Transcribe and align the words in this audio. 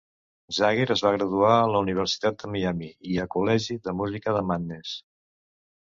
Zager 0.59 0.87
es 0.95 1.03
va 1.07 1.11
graduar 1.15 1.51
a 1.59 1.67
la 1.75 1.83
Universitat 1.85 2.41
de 2.41 2.51
Miami 2.55 2.91
i 3.13 3.23
a 3.27 3.29
col·legi 3.39 3.81
de 3.87 3.99
música 4.03 4.39
de 4.41 4.47
Mannes. 4.51 5.01